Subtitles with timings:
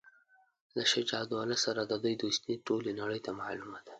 [0.75, 3.89] له شجاع الدوله سره د دوی دوستي ټولي نړۍ ته معلومه ده.